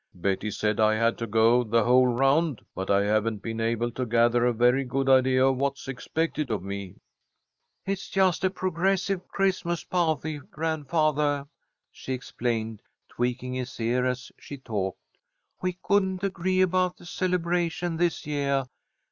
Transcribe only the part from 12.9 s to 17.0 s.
tweaking his ear as she talked. "We couldn't agree about